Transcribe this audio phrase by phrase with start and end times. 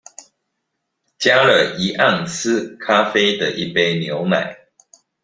[1.19, 4.57] 加了一盎司咖啡的一杯牛奶